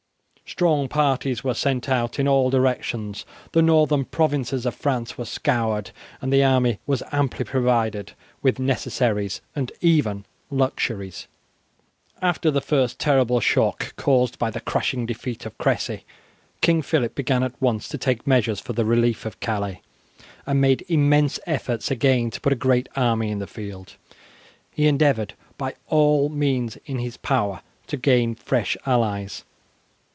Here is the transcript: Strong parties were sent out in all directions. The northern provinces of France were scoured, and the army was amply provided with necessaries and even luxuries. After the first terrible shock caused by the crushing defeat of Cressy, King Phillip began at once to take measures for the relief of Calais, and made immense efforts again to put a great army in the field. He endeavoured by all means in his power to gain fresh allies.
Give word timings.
Strong 0.47 0.89
parties 0.89 1.45
were 1.45 1.53
sent 1.53 1.87
out 1.87 2.19
in 2.19 2.27
all 2.27 2.49
directions. 2.49 3.25
The 3.53 3.61
northern 3.61 4.03
provinces 4.03 4.65
of 4.65 4.75
France 4.75 5.17
were 5.17 5.23
scoured, 5.23 5.91
and 6.19 6.31
the 6.33 6.43
army 6.43 6.77
was 6.85 7.01
amply 7.13 7.45
provided 7.45 8.11
with 8.41 8.59
necessaries 8.59 9.39
and 9.55 9.71
even 9.79 10.25
luxuries. 10.49 11.27
After 12.21 12.51
the 12.51 12.59
first 12.59 12.99
terrible 12.99 13.39
shock 13.39 13.95
caused 13.95 14.37
by 14.37 14.51
the 14.51 14.59
crushing 14.59 15.05
defeat 15.05 15.45
of 15.45 15.57
Cressy, 15.57 16.03
King 16.59 16.81
Phillip 16.81 17.15
began 17.15 17.43
at 17.43 17.59
once 17.61 17.87
to 17.87 17.97
take 17.97 18.27
measures 18.27 18.59
for 18.59 18.73
the 18.73 18.83
relief 18.83 19.25
of 19.25 19.39
Calais, 19.39 19.81
and 20.45 20.59
made 20.59 20.83
immense 20.89 21.39
efforts 21.47 21.89
again 21.89 22.29
to 22.29 22.41
put 22.41 22.51
a 22.51 22.57
great 22.57 22.89
army 22.97 23.31
in 23.31 23.39
the 23.39 23.47
field. 23.47 23.93
He 24.73 24.85
endeavoured 24.85 25.33
by 25.57 25.75
all 25.87 26.27
means 26.27 26.77
in 26.85 26.99
his 26.99 27.15
power 27.15 27.61
to 27.87 27.95
gain 27.95 28.35
fresh 28.35 28.75
allies. 28.85 29.45